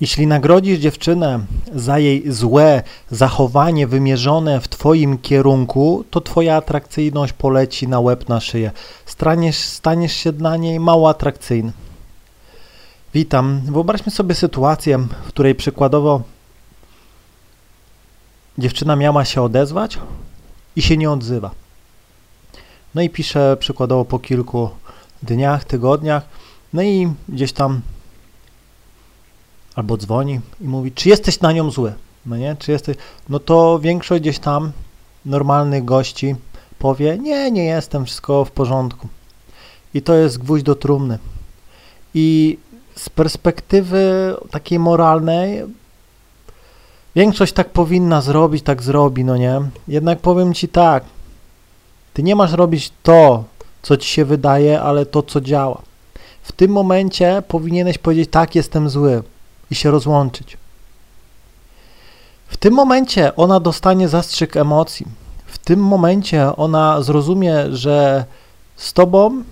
Jeśli 0.00 0.26
nagrodzisz 0.26 0.78
dziewczynę 0.78 1.40
za 1.74 1.98
jej 1.98 2.32
złe 2.32 2.82
zachowanie 3.10 3.86
wymierzone 3.86 4.60
w 4.60 4.68
Twoim 4.68 5.18
kierunku, 5.18 6.04
to 6.10 6.20
Twoja 6.20 6.56
atrakcyjność 6.56 7.32
poleci 7.32 7.88
na 7.88 8.00
łeb 8.00 8.28
na 8.28 8.40
szyję. 8.40 8.70
Staniesz, 9.06 9.56
staniesz 9.56 10.12
się 10.12 10.32
dla 10.32 10.56
niej 10.56 10.80
mało 10.80 11.08
atrakcyjny. 11.08 11.72
Witam. 13.14 13.60
Wyobraźmy 13.64 14.12
sobie 14.12 14.34
sytuację, 14.34 14.98
w 14.98 15.28
której 15.28 15.54
przykładowo 15.54 16.22
dziewczyna 18.58 18.96
miała 18.96 19.24
się 19.24 19.42
odezwać 19.42 19.98
i 20.76 20.82
się 20.82 20.96
nie 20.96 21.10
odzywa. 21.10 21.50
No 22.94 23.02
i 23.02 23.10
pisze 23.10 23.56
przykładowo 23.60 24.04
po 24.04 24.18
kilku 24.18 24.70
dniach, 25.22 25.64
tygodniach, 25.64 26.22
no 26.72 26.82
i 26.82 27.12
gdzieś 27.28 27.52
tam 27.52 27.80
albo 29.78 29.96
dzwoni 29.96 30.40
i 30.60 30.64
mówi, 30.64 30.92
czy 30.92 31.08
jesteś 31.08 31.40
na 31.40 31.52
nią 31.52 31.70
zły, 31.70 31.92
no 32.26 32.36
nie, 32.36 32.56
czy 32.58 32.72
jesteś, 32.72 32.96
no 33.28 33.38
to 33.38 33.78
większość 33.78 34.22
gdzieś 34.22 34.38
tam 34.38 34.72
normalnych 35.26 35.84
gości 35.84 36.36
powie, 36.78 37.18
nie, 37.18 37.50
nie 37.50 37.64
jestem, 37.64 38.04
wszystko 38.04 38.44
w 38.44 38.50
porządku. 38.50 39.08
I 39.94 40.02
to 40.02 40.14
jest 40.14 40.38
gwóźdź 40.38 40.64
do 40.64 40.74
trumny. 40.74 41.18
I 42.14 42.58
z 42.96 43.08
perspektywy 43.08 44.34
takiej 44.50 44.78
moralnej 44.78 45.62
większość 47.16 47.52
tak 47.52 47.70
powinna 47.70 48.20
zrobić, 48.20 48.62
tak 48.62 48.82
zrobi, 48.82 49.24
no 49.24 49.36
nie? 49.36 49.60
Jednak 49.88 50.18
powiem 50.18 50.54
ci 50.54 50.68
tak, 50.68 51.04
ty 52.14 52.22
nie 52.22 52.36
masz 52.36 52.52
robić 52.52 52.92
to, 53.02 53.44
co 53.82 53.96
ci 53.96 54.08
się 54.08 54.24
wydaje, 54.24 54.80
ale 54.80 55.06
to, 55.06 55.22
co 55.22 55.40
działa. 55.40 55.82
W 56.42 56.52
tym 56.52 56.70
momencie 56.70 57.42
powinieneś 57.48 57.98
powiedzieć, 57.98 58.30
tak, 58.30 58.54
jestem 58.54 58.88
zły 58.88 59.22
i 59.70 59.74
się 59.74 59.90
rozłączyć. 59.90 60.56
W 62.48 62.56
tym 62.56 62.74
momencie 62.74 63.36
ona 63.36 63.60
dostanie 63.60 64.08
zastrzyk 64.08 64.56
emocji. 64.56 65.06
W 65.46 65.58
tym 65.58 65.80
momencie 65.80 66.56
ona 66.56 67.02
zrozumie, 67.02 67.76
że 67.76 68.24
z 68.76 68.92
tobą 68.92 69.42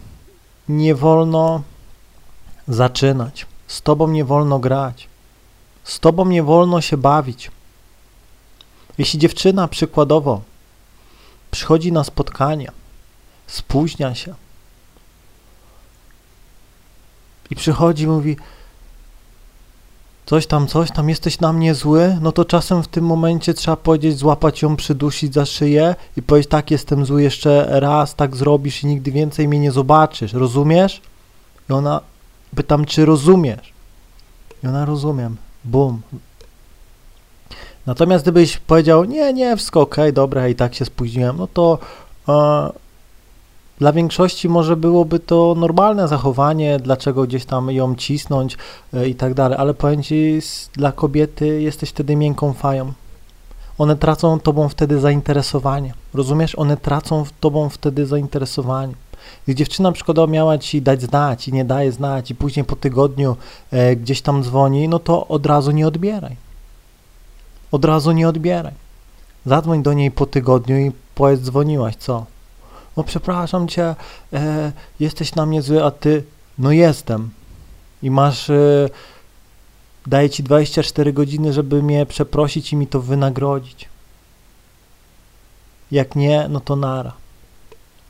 nie 0.69 0.95
wolno 0.95 1.63
zaczynać, 2.69 3.47
z 3.67 3.83
tobą 3.83 4.09
nie 4.09 4.25
wolno 4.25 4.59
grać, 4.59 5.09
z 5.85 6.01
tobą 6.01 6.27
nie 6.27 6.43
wolno 6.43 6.81
się 6.81 6.97
bawić. 6.97 7.51
Jeśli 8.99 9.19
dziewczyna 9.19 9.69
przykładowo 9.69 10.41
przychodzi 11.51 11.93
na 11.93 12.05
spotkanie, 12.05 12.73
spóźnia 13.47 14.15
się 14.15 14.35
i 17.51 17.57
przychodzi 17.57 18.05
i 18.05 18.07
mówi: 18.07 18.37
coś 20.27 20.47
tam, 20.47 20.67
coś 20.67 20.91
tam, 20.91 21.09
jesteś 21.09 21.41
na 21.41 21.53
mnie 21.53 21.75
zły, 21.75 22.19
no 22.21 22.33
to 22.33 22.45
czasem 22.45 22.83
w 22.83 22.89
tym 22.89 23.05
momencie 23.05 23.55
trzeba 23.55 23.77
powiedzieć, 23.77 24.19
złapać 24.19 24.63
ją, 24.63 24.77
przydusić 24.77 25.35
za 25.35 25.47
szyję 25.47 25.95
i 26.17 26.23
powiedzieć, 26.23 26.51
tak, 26.51 26.71
jestem 26.71 27.07
zły 27.07 27.23
jeszcze 27.23 27.81
raz, 27.81 28.15
tak 28.15 28.37
zrobisz 28.37 28.83
i 28.83 28.87
nigdy 28.87 29.13
więcej 29.13 29.49
mnie 29.49 29.59
nie 29.59 29.73
zobaczysz, 29.73 30.33
rozumiesz? 30.33 31.03
I 31.71 31.73
ona, 31.73 32.01
pytam, 32.57 32.85
czy 32.85 33.05
rozumiesz? 33.05 33.73
I 34.65 34.67
ona, 34.67 34.85
rozumiem, 34.85 35.37
bum. 35.65 36.03
Natomiast 37.87 38.25
gdybyś 38.25 38.57
powiedział, 38.57 39.05
nie, 39.05 39.33
nie, 39.33 39.57
wszystko 39.57 39.81
ok, 39.81 39.97
dobra, 40.13 40.49
i 40.49 40.55
tak 40.55 40.75
się 40.75 40.85
spóźniłem, 40.85 41.37
no 41.37 41.47
to 41.47 41.79
e, 42.29 42.86
dla 43.79 43.93
większości 43.93 44.49
może 44.49 44.77
byłoby 44.77 45.19
to 45.19 45.55
normalne 45.59 46.09
zachowanie, 46.09 46.79
dlaczego 46.79 47.23
gdzieś 47.23 47.45
tam 47.45 47.71
ją 47.71 47.95
cisnąć 47.95 48.57
e, 48.95 49.09
i 49.09 49.15
tak 49.15 49.35
dalej, 49.35 49.59
ale 49.61 49.75
powiem 49.75 50.03
Ci, 50.03 50.41
dla 50.73 50.93
kobiety 50.93 51.63
jesteś 51.63 51.91
wtedy 51.91 52.17
miękką 52.17 52.53
fają. 52.53 52.93
One 53.79 53.97
tracą 53.97 54.41
Tobą 54.41 54.69
wtedy 54.69 55.01
zainteresowanie. 55.01 55.95
Rozumiesz? 56.15 56.59
One 56.59 56.77
tracą 56.77 57.25
Tobą 57.41 57.69
wtedy 57.69 58.07
zainteresowanie. 58.07 58.95
Gdy 59.45 59.55
dziewczyna 59.55 59.93
przykładowo 59.93 60.33
miała 60.33 60.59
Ci 60.59 60.83
dać 60.83 61.03
znać 61.03 61.49
i 61.49 61.53
nie 61.53 61.65
daje 61.65 61.93
znać 61.93 62.31
i 62.31 62.35
później 62.35 62.65
po 62.65 62.77
tygodniu 62.77 63.37
e, 63.71 63.97
gdzieś 63.97 64.23
tam 64.23 64.43
dzwoni, 64.43 64.89
no 64.89 64.99
to 64.99 65.27
od 65.27 65.47
razu 65.47 65.71
nie 65.71 65.87
odbieraj. 65.89 66.37
Od 67.73 67.85
razu 67.85 68.13
nie 68.13 68.29
odbieraj. 68.29 68.73
Zadzwoń 69.47 69.83
do 69.83 69.93
niej 69.93 70.11
po 70.11 70.27
tygodniu 70.27 70.79
i 70.79 70.93
powiedz, 71.15 71.41
dzwoniłaś, 71.41 71.97
co? 71.97 72.27
No 72.97 73.05
przepraszam 73.05 73.69
cię, 73.69 73.95
e, 74.33 74.73
jesteś 75.01 75.35
na 75.35 75.47
mnie 75.47 75.63
zły, 75.63 75.85
a 75.85 75.91
ty, 75.91 76.25
no 76.59 76.73
jestem. 76.73 77.31
I 78.03 78.11
masz, 78.11 78.51
e, 78.51 78.89
daję 80.07 80.31
ci 80.31 80.43
24 80.43 81.13
godziny, 81.13 81.53
żeby 81.53 81.83
mnie 81.83 82.07
przeprosić 82.07 82.73
i 82.73 82.77
mi 82.77 82.87
to 82.87 83.01
wynagrodzić. 83.01 83.89
Jak 85.91 86.17
nie, 86.17 86.47
no 86.49 86.61
to 86.61 86.77
nara. 86.77 87.13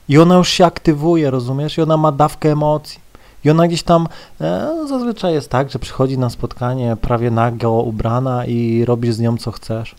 I 0.09 0.19
ona 0.19 0.37
już 0.37 0.49
się 0.49 0.65
aktywuje, 0.65 1.31
rozumiesz? 1.31 1.79
I 1.79 1.83
ona 1.83 1.97
ma 1.97 2.13
dawkę 2.13 2.53
emocji. 2.53 3.07
I 3.45 3.51
ona 3.51 3.69
gdzieś 3.69 3.83
tam, 3.83 4.09
e, 4.41 4.73
no 4.77 4.89
zazwyczaj 4.89 5.35
jest 5.35 5.51
tak, 5.51 5.71
że 5.71 5.79
przychodzi 5.79 6.19
na 6.19 6.31
spotkanie 6.31 6.97
prawie 7.01 7.31
nago 7.31 7.73
ubrana 7.73 8.47
i 8.47 8.85
robisz 8.85 9.15
z 9.15 9.21
nią 9.21 9.37
co 9.37 9.53
chcesz. 9.53 9.95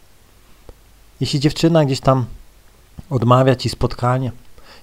Jeśli 1.19 1.39
dziewczyna 1.39 1.85
gdzieś 1.85 1.99
tam 1.99 2.25
odmawia 3.09 3.55
ci 3.55 3.69
spotkanie, 3.69 4.31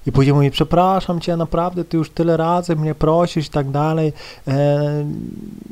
i 0.07 0.13
później 0.13 0.35
mówi, 0.35 0.51
przepraszam 0.51 1.21
cię, 1.21 1.37
naprawdę, 1.37 1.85
ty 1.85 1.97
już 1.97 2.11
tyle 2.11 2.37
razy 2.37 2.77
mnie 2.77 2.95
prosisz 2.95 3.47
i 3.47 3.51
tak 3.51 3.71
dalej, 3.71 4.13
e, 4.49 5.05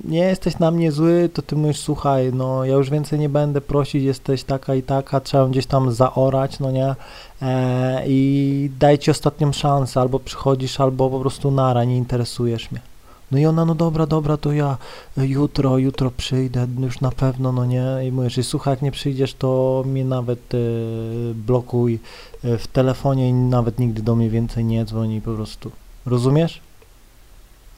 nie 0.04 0.18
jesteś 0.18 0.58
na 0.58 0.70
mnie 0.70 0.92
zły, 0.92 1.30
to 1.34 1.42
ty 1.42 1.56
mówisz, 1.56 1.80
słuchaj, 1.80 2.32
no 2.32 2.64
ja 2.64 2.74
już 2.74 2.90
więcej 2.90 3.18
nie 3.18 3.28
będę 3.28 3.60
prosić, 3.60 4.04
jesteś 4.04 4.44
taka 4.44 4.74
i 4.74 4.82
taka, 4.82 5.20
trzeba 5.20 5.48
gdzieś 5.48 5.66
tam 5.66 5.92
zaorać, 5.92 6.58
no 6.58 6.70
nie, 6.70 6.94
e, 7.42 8.02
i 8.06 8.70
daj 8.78 8.98
ci 8.98 9.10
ostatnią 9.10 9.52
szansę, 9.52 10.00
albo 10.00 10.20
przychodzisz, 10.20 10.80
albo 10.80 11.10
po 11.10 11.20
prostu 11.20 11.50
nara, 11.50 11.84
nie 11.84 11.96
interesujesz 11.96 12.70
mnie. 12.70 12.91
No 13.32 13.38
i 13.38 13.46
ona, 13.46 13.64
no 13.64 13.74
dobra, 13.74 14.06
dobra, 14.06 14.36
to 14.36 14.52
ja 14.52 14.76
jutro, 15.16 15.78
jutro 15.78 16.10
przyjdę, 16.10 16.66
już 16.78 17.00
na 17.00 17.10
pewno, 17.10 17.52
no 17.52 17.66
nie. 17.66 17.84
I 18.08 18.12
mówisz, 18.12 18.46
słuchaj, 18.46 18.72
jak 18.72 18.82
nie 18.82 18.92
przyjdziesz, 18.92 19.34
to 19.34 19.82
mnie 19.86 20.04
nawet 20.04 20.54
y, 20.54 21.32
blokuj 21.34 21.98
y, 22.44 22.58
w 22.58 22.66
telefonie 22.66 23.28
i 23.28 23.32
nawet 23.32 23.78
nigdy 23.78 24.02
do 24.02 24.16
mnie 24.16 24.30
więcej 24.30 24.64
nie 24.64 24.84
dzwoni 24.84 25.20
po 25.20 25.34
prostu. 25.34 25.70
Rozumiesz? 26.06 26.60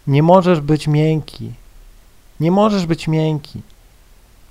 Nie 0.06 0.22
możesz 0.22 0.60
być 0.60 0.88
miękki. 0.88 1.52
Nie 2.40 2.50
możesz 2.50 2.86
być 2.86 3.08
miękki. 3.08 3.60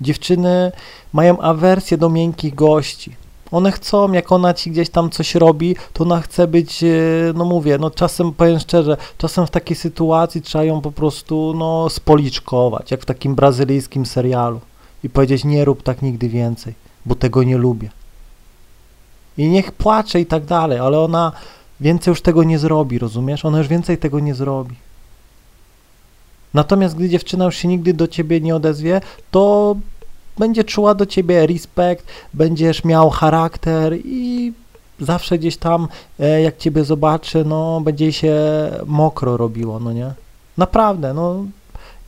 Dziewczyny 0.00 0.72
mają 1.12 1.40
awersję 1.40 1.98
do 1.98 2.10
miękkich 2.10 2.54
gości. 2.54 3.16
One 3.50 3.72
chcą, 3.72 4.12
jak 4.12 4.32
ona 4.32 4.54
ci 4.54 4.70
gdzieś 4.70 4.90
tam 4.90 5.10
coś 5.10 5.34
robi, 5.34 5.76
to 5.92 6.04
ona 6.04 6.20
chce 6.20 6.46
być, 6.46 6.84
e, 6.84 6.88
no 7.34 7.44
mówię, 7.44 7.78
no 7.78 7.90
czasem, 7.90 8.32
powiem 8.32 8.58
szczerze, 8.58 8.96
czasem 9.18 9.46
w 9.46 9.50
takiej 9.50 9.76
sytuacji 9.76 10.42
trzeba 10.42 10.64
ją 10.64 10.80
po 10.80 10.92
prostu, 10.92 11.54
no, 11.56 11.90
spoliczkować, 11.90 12.90
jak 12.90 13.00
w 13.00 13.04
takim 13.04 13.34
brazylijskim 13.34 14.06
serialu 14.06 14.60
i 15.04 15.10
powiedzieć, 15.10 15.44
nie 15.44 15.64
rób 15.64 15.82
tak 15.82 16.02
nigdy 16.02 16.28
więcej, 16.28 16.74
bo 17.06 17.14
tego 17.14 17.42
nie 17.42 17.56
lubię. 17.56 17.90
I 19.38 19.48
niech 19.48 19.72
płacze 19.72 20.20
i 20.20 20.26
tak 20.26 20.44
dalej, 20.44 20.78
ale 20.78 21.00
ona 21.00 21.32
więcej 21.80 22.12
już 22.12 22.22
tego 22.22 22.44
nie 22.44 22.58
zrobi, 22.58 22.98
rozumiesz? 22.98 23.44
Ona 23.44 23.58
już 23.58 23.68
więcej 23.68 23.98
tego 23.98 24.20
nie 24.20 24.34
zrobi. 24.34 24.74
Natomiast 26.54 26.96
gdy 26.96 27.08
dziewczyna 27.08 27.44
już 27.44 27.56
się 27.56 27.68
nigdy 27.68 27.94
do 27.94 28.08
ciebie 28.08 28.40
nie 28.40 28.56
odezwie, 28.56 29.00
to 29.30 29.76
będzie 30.38 30.64
czuła 30.64 30.94
do 30.94 31.06
ciebie 31.06 31.46
respekt, 31.46 32.06
będziesz 32.34 32.84
miał 32.84 33.10
charakter 33.10 33.96
i 34.04 34.52
zawsze 35.00 35.38
gdzieś 35.38 35.56
tam, 35.56 35.88
e, 36.20 36.42
jak 36.42 36.56
ciebie 36.56 36.84
zobaczy, 36.84 37.44
no, 37.44 37.80
będzie 37.80 38.12
się 38.12 38.36
mokro 38.86 39.36
robiło, 39.36 39.80
no 39.80 39.92
nie? 39.92 40.12
Naprawdę, 40.56 41.14
no 41.14 41.44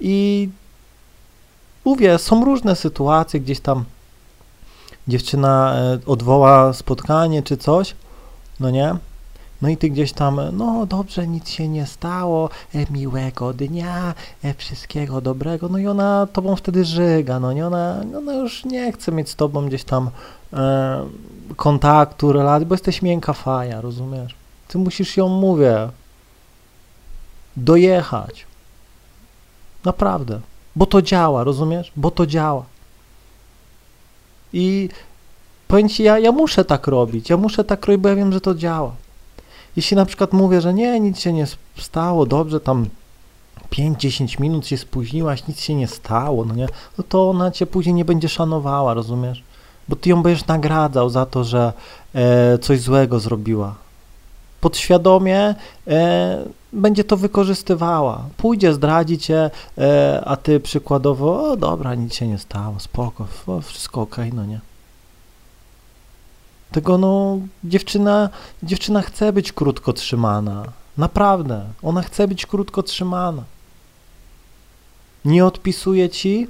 i 0.01 0.49
mówię, 1.85 2.19
są 2.19 2.45
różne 2.45 2.77
sytuacje, 2.77 3.41
gdzieś 3.41 3.61
tam 3.61 3.85
dziewczyna 5.09 5.75
e, 5.77 5.99
odwoła 6.07 6.73
spotkanie 6.73 7.43
czy 7.43 7.57
coś, 7.57 7.95
no 8.61 8.71
nie? 8.71 8.97
No 9.63 9.69
i 9.69 9.77
ty 9.77 9.91
gdzieś 9.91 10.13
tam, 10.13 10.41
no 10.53 10.87
dobrze, 10.87 11.27
nic 11.27 11.49
się 11.49 11.69
nie 11.69 11.87
stało, 11.87 12.51
e, 12.75 12.87
miłego 12.91 13.53
dnia, 13.53 14.15
e, 14.45 14.55
wszystkiego 14.55 15.21
dobrego. 15.21 15.69
No 15.69 15.79
i 15.79 15.87
ona 15.87 16.27
tobą 16.33 16.57
wtedy 16.57 16.85
żyga, 16.85 17.41
no 17.41 17.53
nie, 17.53 17.67
ona, 17.67 18.01
ona 18.19 18.35
już 18.35 18.65
nie 18.65 18.93
chce 18.93 19.13
mieć 19.13 19.31
z 19.31 19.37
tobą 19.37 19.67
gdzieś 19.67 19.85
tam 19.85 20.11
e, 20.53 21.07
kontaktu, 21.57 22.33
relacji, 22.33 22.67
bo 22.67 22.75
jesteś 22.75 23.03
miękka 23.03 23.33
faja, 23.33 23.81
rozumiesz? 23.81 24.35
Ty 24.69 24.79
musisz 24.79 25.17
ją, 25.17 25.29
mówię, 25.29 25.89
dojechać. 27.57 28.47
Naprawdę. 29.85 30.41
Bo 30.77 30.87
to 30.87 31.03
działa, 31.03 31.45
rozumiesz? 31.45 31.93
Bo 31.97 32.11
to 32.11 32.27
działa. 32.27 32.65
I 34.53 34.89
powiem 35.69 35.89
ci, 35.89 36.03
ja, 36.03 36.19
ja 36.19 36.33
muszę 36.33 36.65
tak 36.65 36.87
robić, 36.87 37.31
ja 37.31 37.37
muszę 37.37 37.65
tak 37.65 37.87
robić, 37.87 38.03
bo 38.03 38.09
ja 38.09 38.15
wiem, 38.15 38.33
że 38.33 38.41
to 38.41 38.55
działa. 38.55 38.93
Jeśli 39.77 39.97
na 39.97 40.07
przykład 40.07 40.33
mówię, 40.33 40.61
że 40.61 40.75
nie, 40.75 41.01
nic 41.01 41.21
się 41.21 41.33
nie 41.33 41.47
stało, 41.77 42.27
dobrze, 42.27 42.61
tam 42.61 42.87
5-10 43.71 44.41
minut 44.41 44.67
się 44.67 44.77
spóźniłaś, 44.77 45.47
nic 45.49 45.61
się 45.61 45.75
nie 45.75 45.89
stało, 45.89 46.45
no 46.45 46.55
nie? 46.55 46.67
No 46.99 47.05
to 47.09 47.31
ona 47.31 47.51
cię 47.51 47.67
później 47.67 47.95
nie 47.95 48.05
będzie 48.05 48.29
szanowała, 48.29 48.95
rozumiesz? 48.95 49.43
Bo 49.89 49.97
ty 49.97 50.09
ją 50.11 50.23
będziesz 50.23 50.47
nagradzał 50.47 51.11
za 51.11 51.27
to, 51.27 51.45
że 51.45 51.73
e, 52.15 52.59
coś 52.59 52.81
złego 52.81 53.21
zrobiła. 53.21 53.75
Podświadomie 54.61 55.55
e, 55.89 56.45
będzie 56.73 57.05
to 57.05 57.17
wykorzystywała. 57.17 58.25
Pójdzie, 58.37 58.73
zdradzi 58.73 59.19
cię, 59.19 59.51
e, 59.79 60.23
a 60.25 60.37
ty 60.37 60.61
przykładowo, 60.61 61.51
o 61.51 61.57
dobra, 61.57 61.95
nic 61.95 62.15
się 62.15 62.27
nie 62.27 62.39
stało, 62.39 62.81
spoko, 62.81 63.27
wszystko 63.63 64.01
okej, 64.01 64.29
okay, 64.29 64.37
no 64.37 64.47
nie? 64.47 64.61
Tego 66.73 66.99
no, 66.99 67.39
dziewczyna, 67.65 68.29
dziewczyna 68.63 69.03
chce 69.03 69.33
być 69.33 69.53
krótko 69.53 69.93
trzymana. 69.93 70.65
Naprawdę, 70.99 71.65
ona 71.83 72.03
chce 72.03 72.29
być 72.29 72.47
krótko 72.47 72.83
trzymana. 72.83 73.45
Nie 75.25 75.47
odpisuje 75.47 76.09
ci, 76.09 76.47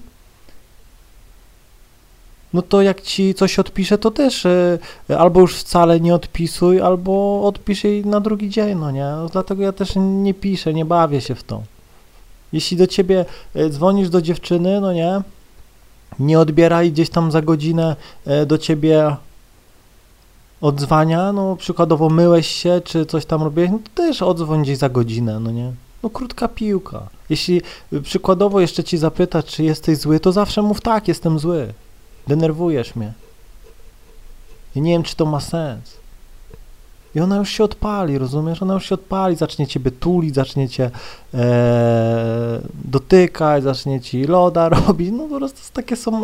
no 2.52 2.62
to 2.62 2.82
jak 2.82 3.00
ci 3.00 3.34
coś 3.34 3.58
odpisze, 3.58 3.98
to 3.98 4.10
też 4.10 4.44
y, 4.44 4.78
albo 5.18 5.40
już 5.40 5.56
wcale 5.56 6.00
nie 6.00 6.14
odpisuj, 6.14 6.80
albo 6.80 7.42
odpisz 7.44 7.84
jej 7.84 8.06
na 8.06 8.20
drugi 8.20 8.50
dzień, 8.50 8.78
no 8.78 8.90
nie? 8.90 9.12
Dlatego 9.32 9.62
ja 9.62 9.72
też 9.72 9.92
nie 9.96 10.34
piszę, 10.34 10.74
nie 10.74 10.84
bawię 10.84 11.20
się 11.20 11.34
w 11.34 11.44
to. 11.44 11.62
Jeśli 12.52 12.76
do 12.76 12.86
ciebie 12.86 13.24
y, 13.56 13.70
dzwonisz 13.70 14.08
do 14.08 14.22
dziewczyny, 14.22 14.80
no 14.80 14.92
nie, 14.92 15.20
nie 16.18 16.40
odbieraj 16.40 16.92
gdzieś 16.92 17.10
tam 17.10 17.32
za 17.32 17.42
godzinę 17.42 17.96
y, 18.42 18.46
do 18.46 18.58
ciebie 18.58 19.16
odzwania, 20.60 21.32
no 21.32 21.56
przykładowo 21.56 22.08
myłeś 22.08 22.46
się, 22.46 22.80
czy 22.84 23.06
coś 23.06 23.26
tam 23.26 23.42
robiłeś, 23.42 23.70
no 23.70 23.78
to 23.78 24.02
też 24.02 24.22
odzwoń 24.22 24.62
gdzieś 24.62 24.78
za 24.78 24.88
godzinę, 24.88 25.40
no 25.40 25.50
nie? 25.50 25.72
No 26.02 26.10
krótka 26.10 26.48
piłka. 26.48 27.08
Jeśli 27.30 27.62
przykładowo 28.02 28.60
jeszcze 28.60 28.84
ci 28.84 28.98
zapyta, 28.98 29.42
czy 29.42 29.62
jesteś 29.64 29.98
zły, 29.98 30.20
to 30.20 30.32
zawsze 30.32 30.62
mów 30.62 30.80
tak, 30.80 31.08
jestem 31.08 31.38
zły. 31.38 31.72
Denerwujesz 32.26 32.96
mnie. 32.96 33.12
I 34.74 34.80
nie 34.80 34.92
wiem, 34.92 35.02
czy 35.02 35.16
to 35.16 35.26
ma 35.26 35.40
sens. 35.40 35.96
I 37.16 37.20
ona 37.20 37.36
już 37.36 37.50
się 37.50 37.64
odpali, 37.64 38.18
rozumiesz? 38.18 38.62
Ona 38.62 38.74
już 38.74 38.88
się 38.88 38.94
odpali, 38.94 39.36
zacznie 39.36 39.66
ciebie 39.66 39.90
tulić, 39.90 40.34
zacznie 40.34 40.68
cię 40.68 40.90
e, 41.34 42.60
dotykać, 42.84 43.62
zacznie 43.62 44.00
ci 44.00 44.24
loda 44.24 44.68
robić. 44.86 45.10
No 45.12 45.28
po 45.28 45.36
prostu 45.36 45.72
takie 45.72 45.96
są 45.96 46.22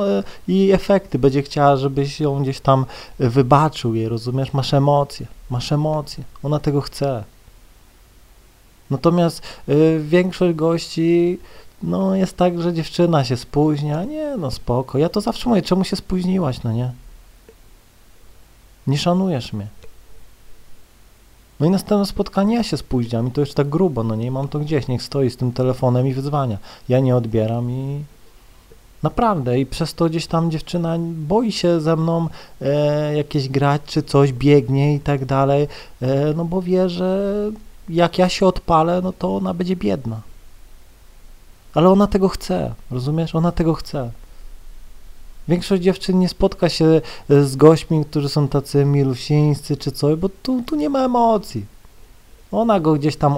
i 0.49 0.73
efekty. 0.73 1.19
Będzie 1.19 1.43
chciała, 1.43 1.77
żebyś 1.77 2.21
ją 2.21 2.43
gdzieś 2.43 2.61
tam 2.61 2.87
wybaczył 3.19 3.95
jej, 3.95 4.09
rozumiesz? 4.09 4.53
Masz 4.53 4.75
emocje, 4.75 5.27
masz 5.51 5.73
emocje. 5.73 6.25
Ona 6.43 6.59
tego 6.59 6.81
chce. 6.81 7.25
Natomiast 8.91 9.43
e, 9.69 9.99
większość 9.99 10.57
gości 10.57 11.39
no 11.83 12.17
jest 12.17 12.37
tak, 12.37 12.63
że 12.63 12.73
dziewczyna 12.73 13.25
się 13.25 13.37
spóźnia, 13.37 14.05
nie 14.05 14.37
no 14.37 14.51
spoko, 14.51 14.99
ja 14.99 15.09
to 15.09 15.21
zawsze 15.21 15.49
mówię, 15.49 15.63
czemu 15.63 15.85
się 15.85 15.97
spóźniłaś, 15.97 16.63
no 16.63 16.73
nie? 16.73 16.93
Nie 18.87 18.99
szanujesz 18.99 19.53
mnie. 19.53 19.67
No 21.63 21.69
i 21.69 21.71
następne 21.71 22.07
spotkanie 22.07 22.55
ja 22.55 22.63
się 22.63 22.77
spóźniam 22.77 23.29
i 23.29 23.31
to 23.31 23.41
już 23.41 23.53
tak 23.53 23.69
grubo, 23.69 24.03
no 24.03 24.15
nie, 24.15 24.31
mam 24.31 24.49
to 24.49 24.59
gdzieś, 24.59 24.89
niech 24.89 25.03
stoi 25.03 25.31
z 25.31 25.37
tym 25.37 25.53
telefonem 25.53 26.07
i 26.07 26.13
wyzwania. 26.13 26.59
Ja 26.89 27.01
nie 27.01 27.17
odbieram 27.17 27.71
i 27.71 28.05
naprawdę 29.03 29.61
i 29.61 29.67
przez 29.67 29.95
to 29.95 30.09
gdzieś 30.09 30.27
tam 30.27 30.51
dziewczyna 30.51 30.97
boi 31.01 31.53
się 31.53 31.81
ze 31.81 31.97
mną 31.97 32.29
e, 32.61 33.17
jakieś 33.17 33.49
grać 33.49 33.83
czy 33.87 34.03
coś, 34.03 34.33
biegnie 34.33 34.95
i 34.95 35.01
tak 35.01 35.25
dalej, 35.25 35.69
e, 36.01 36.35
no 36.37 36.45
bo 36.45 36.63
wie, 36.63 36.89
że 36.89 37.33
jak 37.89 38.19
ja 38.19 38.29
się 38.29 38.47
odpalę, 38.47 39.01
no 39.03 39.13
to 39.13 39.37
ona 39.37 39.55
będzie 39.55 39.77
biedna. 39.77 40.21
Ale 41.75 41.89
ona 41.89 42.07
tego 42.07 42.29
chce, 42.29 42.75
rozumiesz? 42.91 43.35
Ona 43.35 43.53
tego 43.53 43.75
chce. 43.75 44.11
Większość 45.49 45.83
dziewczyn 45.83 46.19
nie 46.19 46.29
spotka 46.29 46.69
się 46.69 47.01
e, 47.31 47.45
z 47.45 47.57
gośćmi, 47.57 48.05
którzy 48.05 48.29
są 48.29 48.49
tacy 48.49 48.85
milusińscy 48.85 49.77
czy 49.77 49.93
coś, 49.93 50.15
bo 50.15 50.29
tu, 50.43 50.63
tu 50.63 50.77
nie 50.77 50.89
ma 50.89 51.05
emocji. 51.05 51.67
Ona 52.53 52.81
go 52.81 52.95
gdzieś 52.95 53.17
tam 53.17 53.37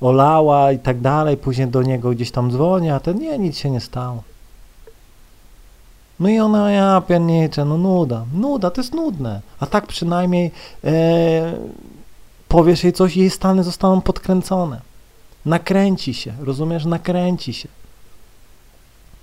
olała 0.00 0.72
i 0.72 0.78
tak 0.78 1.00
dalej, 1.00 1.36
później 1.36 1.68
do 1.68 1.82
niego 1.82 2.10
gdzieś 2.10 2.30
tam 2.30 2.50
dzwoni, 2.50 2.90
a 2.90 3.00
ten 3.00 3.18
nie, 3.18 3.38
nic 3.38 3.58
się 3.58 3.70
nie 3.70 3.80
stało. 3.80 4.22
No 6.20 6.28
i 6.28 6.38
ona, 6.38 6.70
ja 6.70 7.02
pierniczę, 7.08 7.64
no 7.64 7.78
nuda, 7.78 8.24
nuda, 8.34 8.70
to 8.70 8.80
jest 8.80 8.94
nudne. 8.94 9.40
A 9.60 9.66
tak 9.66 9.86
przynajmniej 9.86 10.50
e, 10.84 10.92
powiesz 12.48 12.84
jej 12.84 12.92
coś 12.92 13.16
jej 13.16 13.30
stany 13.30 13.64
zostaną 13.64 14.00
podkręcone. 14.00 14.80
Nakręci 15.46 16.14
się, 16.14 16.32
rozumiesz? 16.40 16.84
Nakręci 16.84 17.54
się. 17.54 17.68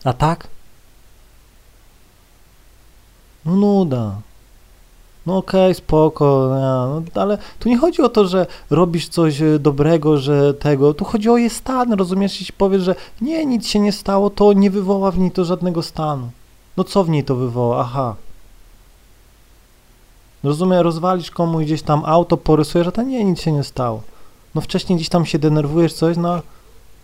A 0.03 0.13
tak? 0.13 0.47
No 3.45 3.55
nuda. 3.55 4.15
No 5.25 5.37
okej, 5.37 5.61
okay, 5.61 5.73
spoko, 5.73 6.47
no, 6.49 7.21
ale 7.21 7.37
tu 7.59 7.69
nie 7.69 7.77
chodzi 7.77 8.01
o 8.01 8.09
to, 8.09 8.27
że 8.27 8.47
robisz 8.69 9.07
coś 9.07 9.41
e, 9.41 9.59
dobrego, 9.59 10.17
że 10.17 10.53
tego, 10.53 10.93
tu 10.93 11.05
chodzi 11.05 11.29
o 11.29 11.37
jej 11.37 11.49
stan, 11.49 11.93
rozumiesz, 11.93 12.39
jeśli 12.39 12.55
powiesz, 12.57 12.81
że 12.81 12.95
nie, 13.21 13.45
nic 13.45 13.67
się 13.67 13.79
nie 13.79 13.91
stało, 13.91 14.29
to 14.29 14.53
nie 14.53 14.71
wywoła 14.71 15.11
w 15.11 15.19
niej 15.19 15.31
to 15.31 15.45
żadnego 15.45 15.81
stanu. 15.81 16.29
No 16.77 16.83
co 16.83 17.03
w 17.03 17.09
niej 17.09 17.23
to 17.23 17.35
wywoła? 17.35 17.79
Aha. 17.81 18.15
Rozumiem, 20.43 20.79
rozwalisz 20.79 21.31
komuś 21.31 21.65
gdzieś 21.65 21.81
tam 21.81 22.01
auto, 22.05 22.37
porysujesz, 22.37 22.87
a 22.87 22.91
to 22.91 23.01
nie, 23.01 23.23
nic 23.25 23.41
się 23.41 23.51
nie 23.51 23.63
stało 23.63 24.01
no 24.55 24.61
wcześniej 24.61 24.95
gdzieś 24.95 25.09
tam 25.09 25.25
się 25.25 25.39
denerwujesz 25.39 25.93
coś, 25.93 26.17
no, 26.17 26.41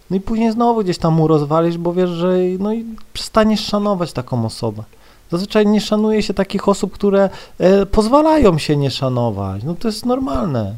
no 0.09 0.17
i 0.17 0.21
później 0.21 0.51
znowu 0.51 0.83
gdzieś 0.83 0.97
tam 0.97 1.13
mu 1.13 1.27
rozwalisz, 1.27 1.77
bo 1.77 1.93
wiesz, 1.93 2.09
że 2.09 2.37
no 2.59 2.73
i 2.73 2.85
przestaniesz 3.13 3.65
szanować 3.65 4.13
taką 4.13 4.45
osobę. 4.45 4.83
Zazwyczaj 5.31 5.67
nie 5.67 5.81
szanuje 5.81 6.23
się 6.23 6.33
takich 6.33 6.69
osób, 6.69 6.93
które 6.93 7.29
e, 7.59 7.85
pozwalają 7.85 8.57
się 8.57 8.77
nie 8.77 8.91
szanować. 8.91 9.63
No 9.63 9.75
to 9.75 9.87
jest 9.87 10.05
normalne. 10.05 10.75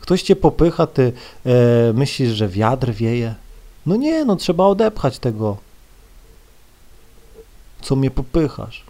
Ktoś 0.00 0.22
cię 0.22 0.36
popycha, 0.36 0.86
ty 0.86 1.12
e, 1.46 1.52
myślisz, 1.92 2.30
że 2.30 2.48
wiatr 2.48 2.90
wieje. 2.92 3.34
No 3.86 3.96
nie, 3.96 4.24
no 4.24 4.36
trzeba 4.36 4.64
odepchać 4.64 5.18
tego, 5.18 5.56
co 7.80 7.96
mnie 7.96 8.10
popychasz. 8.10 8.84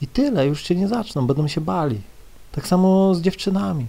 I 0.00 0.06
tyle, 0.06 0.46
już 0.46 0.62
się 0.62 0.74
nie 0.74 0.88
zaczną, 0.88 1.26
będą 1.26 1.48
się 1.48 1.60
bali. 1.60 2.00
Tak 2.52 2.66
samo 2.66 3.14
z 3.14 3.20
dziewczynami. 3.20 3.86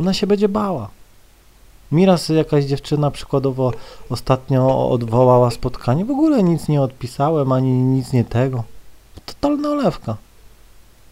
Ona 0.00 0.14
się 0.14 0.26
będzie 0.26 0.48
bała. 0.48 0.90
Mi 1.92 2.06
raz 2.06 2.28
jakaś 2.28 2.64
dziewczyna 2.64 3.10
przykładowo 3.10 3.72
ostatnio 4.10 4.90
odwołała 4.90 5.50
spotkanie, 5.50 6.04
w 6.04 6.10
ogóle 6.10 6.42
nic 6.42 6.68
nie 6.68 6.82
odpisałem, 6.82 7.52
ani 7.52 7.72
nic 7.72 8.12
nie 8.12 8.24
tego. 8.24 8.64
Totalna 9.26 9.68
olewka. 9.68 10.16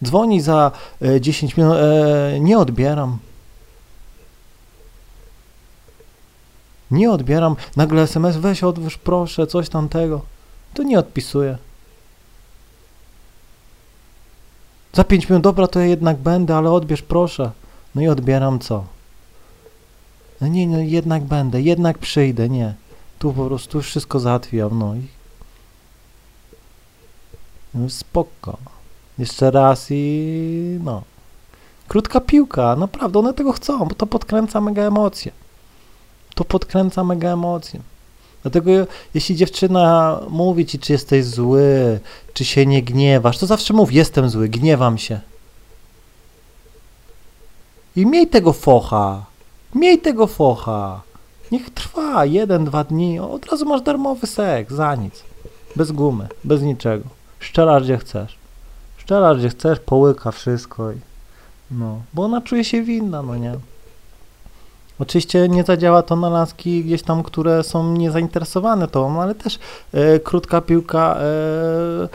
Dzwoni 0.03 0.41
za 0.41 0.71
e, 1.01 1.21
10 1.21 1.57
minut, 1.57 1.77
e, 1.77 2.39
nie 2.39 2.59
odbieram. 2.59 3.17
Nie 6.91 7.11
odbieram, 7.11 7.55
nagle 7.75 8.01
SMS, 8.01 8.37
weź 8.37 8.63
odwórz 8.63 8.97
proszę, 8.97 9.47
coś 9.47 9.69
tamtego. 9.69 10.21
To 10.73 10.83
nie 10.83 10.99
odpisuję. 10.99 11.57
Za 14.93 15.03
pięć 15.03 15.29
minut, 15.29 15.43
dobra, 15.43 15.67
to 15.67 15.79
ja 15.79 15.85
jednak 15.85 16.17
będę, 16.17 16.55
ale 16.55 16.71
odbierz 16.71 17.01
proszę. 17.01 17.51
No 17.95 18.01
i 18.01 18.07
odbieram 18.07 18.59
co? 18.59 18.94
No 20.45 20.49
nie, 20.49 20.67
no 20.67 20.79
jednak 20.79 21.23
będę, 21.23 21.61
jednak 21.61 21.97
przyjdę, 21.97 22.49
nie. 22.49 22.73
Tu 23.19 23.33
po 23.33 23.45
prostu 23.45 23.81
wszystko 23.81 24.19
załatwiam, 24.19 24.79
no 24.79 24.95
i... 24.95 25.07
No 27.73 27.89
spoko. 27.89 28.57
Jeszcze 29.17 29.51
raz 29.51 29.87
i 29.89 30.79
no. 30.83 31.03
Krótka 31.87 32.19
piłka, 32.21 32.75
naprawdę, 32.75 33.19
one 33.19 33.33
tego 33.33 33.51
chcą, 33.51 33.85
bo 33.85 33.95
to 33.95 34.07
podkręca 34.07 34.61
mega 34.61 34.83
emocje. 34.83 35.31
To 36.35 36.45
podkręca 36.45 37.03
mega 37.03 37.29
emocje. 37.29 37.79
Dlatego 38.41 38.71
jeśli 39.13 39.35
dziewczyna 39.35 40.19
mówi 40.29 40.65
ci, 40.65 40.79
czy 40.79 40.93
jesteś 40.93 41.25
zły, 41.25 41.99
czy 42.33 42.45
się 42.45 42.65
nie 42.65 42.83
gniewasz, 42.83 43.37
to 43.37 43.45
zawsze 43.45 43.73
mów, 43.73 43.93
jestem 43.93 44.29
zły, 44.29 44.49
gniewam 44.49 44.97
się. 44.97 45.19
I 47.95 48.05
miej 48.05 48.27
tego 48.27 48.53
focha. 48.53 49.34
Miej 49.75 49.99
tego 49.99 50.27
focha. 50.27 51.01
Niech 51.51 51.69
trwa 51.69 52.25
jeden, 52.25 52.65
dwa 52.65 52.83
dni, 52.83 53.19
od 53.19 53.45
razu 53.45 53.65
masz 53.65 53.81
darmowy 53.81 54.27
seks, 54.27 54.73
za 54.73 54.95
nic. 54.95 55.23
Bez 55.75 55.91
gumy, 55.91 56.27
bez 56.43 56.61
niczego. 56.61 57.03
Szczelasz 57.39 57.83
gdzie 57.83 57.97
chcesz. 57.97 58.37
Szczelasz 58.97 59.37
gdzie 59.37 59.49
chcesz, 59.49 59.79
połyka 59.79 60.31
wszystko 60.31 60.91
i... 60.91 60.95
No, 61.71 62.01
bo 62.13 62.23
ona 62.23 62.41
czuje 62.41 62.63
się 62.63 62.81
winna, 62.81 63.21
no 63.21 63.35
nie? 63.35 63.55
Oczywiście 64.99 65.49
nie 65.49 65.63
zadziała 65.63 66.01
to 66.01 66.15
na 66.15 66.29
laski 66.29 66.83
gdzieś 66.83 67.03
tam, 67.03 67.23
które 67.23 67.63
są 67.63 67.93
niezainteresowane 67.93 68.87
tą, 68.87 69.21
ale 69.21 69.35
też 69.35 69.59
e, 69.93 70.19
krótka 70.19 70.61
piłka 70.61 71.17
e, 71.19 72.07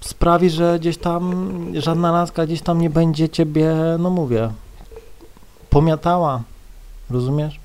sprawi, 0.00 0.50
że 0.50 0.78
gdzieś 0.78 0.98
tam 0.98 1.46
żadna 1.74 2.12
laska 2.12 2.46
gdzieś 2.46 2.62
tam 2.62 2.80
nie 2.80 2.90
będzie 2.90 3.28
ciebie, 3.28 3.74
no 3.98 4.10
mówię, 4.10 4.50
pomiatała, 5.70 6.42
rozumiesz? 7.10 7.60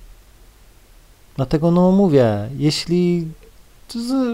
Dlatego 1.36 1.72
no 1.72 1.92
mówię, 1.92 2.50
jeśli 2.58 3.28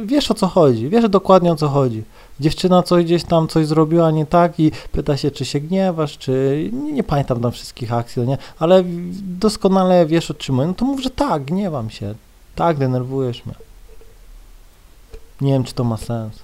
wiesz 0.06 0.32
o 0.32 0.34
co 0.34 0.48
chodzi, 0.48 0.90
wiesz 0.90 1.10
dokładnie 1.10 1.52
o 1.52 1.56
co 1.56 1.68
chodzi. 1.68 2.04
Dziewczyna 2.40 2.84
coś 2.84 3.06
gdzieś 3.06 3.24
tam 3.24 3.48
coś 3.48 3.68
zrobiła 3.68 4.12
nie 4.12 4.26
tak 4.26 4.60
i 4.60 4.72
pyta 4.92 5.18
się, 5.18 5.32
czy 5.32 5.46
się 5.46 5.60
gniewasz, 5.60 6.18
czy 6.18 6.70
nie, 6.74 6.92
nie 6.92 7.04
pamiętam 7.04 7.42
tam 7.42 7.52
wszystkich 7.52 7.94
akcji, 7.94 8.22
no 8.22 8.26
nie, 8.28 8.38
ale 8.60 8.84
doskonale 9.22 10.06
wiesz 10.06 10.32
o 10.32 10.34
czym 10.34 10.56
mówię, 10.56 10.68
no 10.68 10.74
to 10.74 10.86
mów, 10.86 11.02
że 11.02 11.10
tak, 11.10 11.44
gniewam 11.44 11.90
się, 11.90 12.16
tak, 12.56 12.78
denerwujesz 12.78 13.46
mnie. 13.46 13.56
Nie 15.42 15.54
wiem, 15.54 15.64
czy 15.64 15.74
to 15.74 15.84
ma 15.84 15.98
sens. 15.98 16.40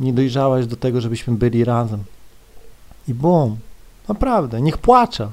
Nie 0.00 0.12
dojrzałeś 0.12 0.66
do 0.66 0.76
tego, 0.76 1.00
żebyśmy 1.00 1.34
byli 1.34 1.64
razem. 1.64 2.04
I 3.08 3.14
bum. 3.14 3.56
Naprawdę, 4.08 4.60
niech 4.60 4.78
płacze. 4.78 5.30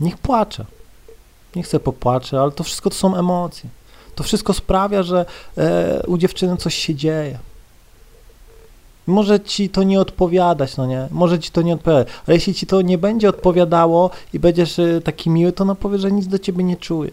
Niech 0.00 0.18
płacze. 0.18 0.64
Nie 1.56 1.62
chcę 1.62 1.80
popłacze, 1.80 2.40
ale 2.40 2.52
to 2.52 2.64
wszystko 2.64 2.90
to 2.90 2.96
są 2.96 3.16
emocje. 3.16 3.70
To 4.14 4.24
wszystko 4.24 4.54
sprawia, 4.54 5.02
że 5.02 5.24
e, 5.58 6.02
u 6.06 6.18
dziewczyny 6.18 6.56
coś 6.56 6.74
się 6.74 6.94
dzieje. 6.94 7.38
Może 9.06 9.40
ci 9.40 9.68
to 9.68 9.82
nie 9.82 10.00
odpowiadać, 10.00 10.76
no 10.76 10.86
nie? 10.86 11.08
Może 11.10 11.38
ci 11.38 11.50
to 11.50 11.62
nie 11.62 11.74
odpowiadać. 11.74 12.08
Ale 12.26 12.34
jeśli 12.34 12.54
ci 12.54 12.66
to 12.66 12.82
nie 12.82 12.98
będzie 12.98 13.28
odpowiadało 13.28 14.10
i 14.32 14.38
będziesz 14.38 14.78
e, 14.78 15.00
taki 15.00 15.30
miły, 15.30 15.52
to 15.52 15.64
no 15.64 15.74
powie, 15.74 15.98
że 15.98 16.12
nic 16.12 16.26
do 16.26 16.38
ciebie 16.38 16.64
nie 16.64 16.76
czuje. 16.76 17.10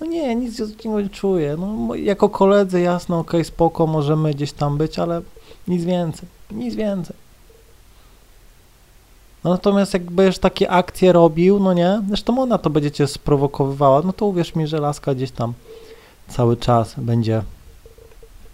No 0.00 0.06
nie, 0.06 0.34
nic 0.34 0.58
do 0.58 0.66
ciebie 0.66 0.94
nie 0.94 1.08
czuję. 1.08 1.56
No, 1.58 1.94
jako 1.94 2.28
koledzy, 2.28 2.80
jasno, 2.80 3.18
okej, 3.18 3.44
spoko, 3.44 3.86
możemy 3.86 4.34
gdzieś 4.34 4.52
tam 4.52 4.78
być, 4.78 4.98
ale 4.98 5.22
nic 5.68 5.84
więcej. 5.84 6.28
Nic 6.50 6.74
więcej. 6.74 7.23
No 9.44 9.50
natomiast 9.50 9.94
jak 9.94 10.10
będziesz 10.10 10.38
takie 10.38 10.70
akcje 10.70 11.12
robił, 11.12 11.60
no 11.60 11.72
nie, 11.72 12.02
zresztą 12.08 12.42
ona 12.42 12.58
to 12.58 12.70
będzie 12.70 12.90
cię 12.90 13.06
sprowokowywała, 13.06 14.02
no 14.04 14.12
to 14.12 14.26
uwierz 14.26 14.54
mi, 14.54 14.66
że 14.66 14.80
laska 14.80 15.14
gdzieś 15.14 15.30
tam 15.30 15.52
cały 16.28 16.56
czas 16.56 16.94
będzie 16.98 17.42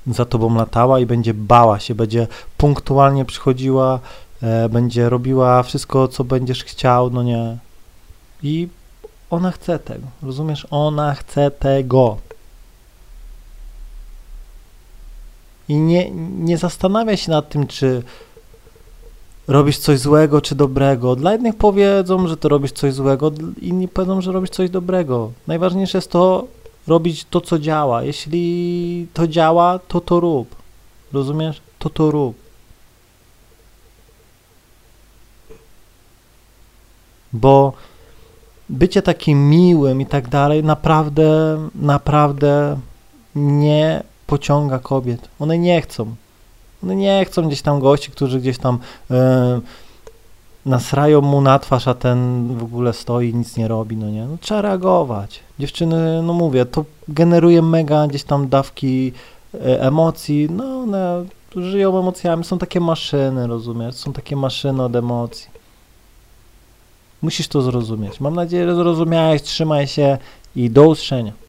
za 0.06 0.24
tobą 0.24 0.54
latała 0.54 1.00
i 1.00 1.06
będzie 1.06 1.34
bała 1.34 1.78
się, 1.78 1.94
będzie 1.94 2.26
punktualnie 2.56 3.24
przychodziła, 3.24 4.00
e, 4.42 4.68
będzie 4.68 5.08
robiła 5.08 5.62
wszystko, 5.62 6.08
co 6.08 6.24
będziesz 6.24 6.64
chciał, 6.64 7.10
no 7.10 7.22
nie. 7.22 7.58
I 8.42 8.68
ona 9.30 9.50
chce 9.50 9.78
tego, 9.78 10.06
rozumiesz? 10.22 10.66
Ona 10.70 11.14
chce 11.14 11.50
tego. 11.50 12.16
I 15.68 15.74
nie, 15.74 16.10
nie 16.38 16.58
zastanawia 16.58 17.16
się 17.16 17.30
nad 17.30 17.48
tym, 17.48 17.66
czy 17.66 18.02
robisz 19.50 19.78
coś 19.78 19.98
złego 19.98 20.40
czy 20.40 20.54
dobrego. 20.54 21.16
Dla 21.16 21.32
jednych 21.32 21.56
powiedzą, 21.56 22.28
że 22.28 22.36
to 22.36 22.48
robisz 22.48 22.72
coś 22.72 22.94
złego, 22.94 23.32
inni 23.60 23.88
powiedzą, 23.88 24.20
że 24.20 24.32
robisz 24.32 24.50
coś 24.50 24.70
dobrego. 24.70 25.32
Najważniejsze 25.46 25.98
jest 25.98 26.10
to 26.10 26.46
robić 26.86 27.26
to, 27.30 27.40
co 27.40 27.58
działa. 27.58 28.02
Jeśli 28.02 29.06
to 29.14 29.28
działa, 29.28 29.78
to 29.78 30.00
to 30.00 30.20
rób. 30.20 30.54
Rozumiesz? 31.12 31.60
To 31.78 31.90
to 31.90 32.10
rób. 32.10 32.36
Bo 37.32 37.72
bycie 38.68 39.02
takim 39.02 39.50
miłym 39.50 40.00
i 40.00 40.06
tak 40.06 40.28
dalej 40.28 40.64
naprawdę, 40.64 41.58
naprawdę 41.74 42.78
nie 43.34 44.02
pociąga 44.26 44.78
kobiet. 44.78 45.28
One 45.38 45.58
nie 45.58 45.82
chcą. 45.82 46.14
One 46.82 46.96
nie 46.96 47.24
chcą 47.24 47.46
gdzieś 47.46 47.62
tam 47.62 47.80
gości, 47.80 48.10
którzy 48.10 48.40
gdzieś 48.40 48.58
tam 48.58 48.78
e, 49.10 49.60
nasrają 50.66 51.20
mu 51.20 51.40
na 51.40 51.58
twarz, 51.58 51.88
a 51.88 51.94
ten 51.94 52.48
w 52.58 52.62
ogóle 52.62 52.92
stoi 52.92 53.34
nic 53.34 53.56
nie 53.56 53.68
robi, 53.68 53.96
no 53.96 54.10
nie? 54.10 54.26
No, 54.26 54.36
trzeba 54.40 54.62
reagować. 54.62 55.40
Dziewczyny, 55.58 56.22
no 56.22 56.32
mówię, 56.32 56.66
to 56.66 56.84
generuje 57.08 57.62
mega 57.62 58.06
gdzieś 58.06 58.24
tam 58.24 58.48
dawki 58.48 59.12
e, 59.54 59.82
emocji, 59.82 60.48
no 60.50 60.64
one 60.64 61.24
żyją 61.56 61.98
emocjami, 61.98 62.44
są 62.44 62.58
takie 62.58 62.80
maszyny, 62.80 63.46
rozumiesz? 63.46 63.94
Są 63.94 64.12
takie 64.12 64.36
maszyny 64.36 64.82
od 64.82 64.96
emocji. 64.96 65.60
Musisz 67.22 67.48
to 67.48 67.62
zrozumieć. 67.62 68.20
Mam 68.20 68.34
nadzieję, 68.34 68.66
że 68.66 68.74
zrozumiałeś, 68.74 69.42
trzymaj 69.42 69.86
się 69.86 70.18
i 70.56 70.70
do 70.70 70.88
usłyszenia. 70.88 71.32